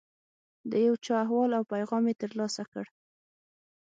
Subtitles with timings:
[0.71, 2.85] د یو چا احوال او پیغام یې ترلاسه کړ.